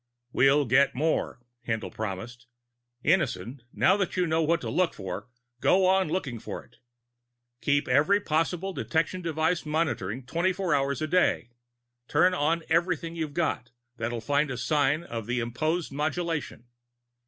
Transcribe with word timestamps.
"We'll 0.33 0.65
get 0.65 0.95
more," 0.95 1.43
Haendl 1.67 1.91
promised. 1.93 2.47
"Innison, 3.05 3.59
now 3.71 3.97
that 3.97 4.17
you 4.17 4.25
know 4.25 4.41
what 4.41 4.59
to 4.61 4.69
look 4.71 4.95
for, 4.95 5.29
go 5.59 5.85
on 5.85 6.07
looking 6.09 6.39
for 6.39 6.63
it. 6.65 6.77
Keep 7.61 7.87
every 7.87 8.19
possible 8.19 8.73
detection 8.73 9.21
device 9.21 9.63
monitored 9.63 10.27
twenty 10.27 10.53
four 10.53 10.73
hours 10.73 11.03
a 11.03 11.07
day. 11.07 11.51
Turn 12.07 12.33
on 12.33 12.63
everything 12.67 13.15
you've 13.15 13.35
got 13.35 13.69
that'll 13.97 14.21
find 14.21 14.49
a 14.49 14.57
sign 14.57 15.03
of 15.03 15.29
imposed 15.29 15.91
modulation. 15.91 16.65